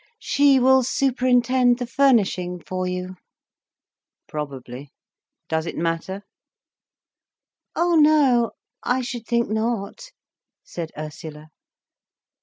"She 0.17 0.59
will 0.59 0.81
superintend 0.81 1.77
the 1.77 1.85
furnishing 1.85 2.59
for 2.59 2.87
you." 2.87 3.17
"Probably. 4.27 4.89
Does 5.47 5.67
it 5.67 5.77
matter?" 5.77 6.23
"Oh 7.75 7.93
no, 7.97 8.53
I 8.81 9.01
should 9.01 9.27
think 9.27 9.47
not," 9.47 10.05
said 10.63 10.89
Ursula. 10.97 11.49